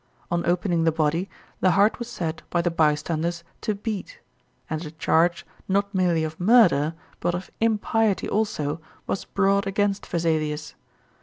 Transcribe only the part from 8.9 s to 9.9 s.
was brought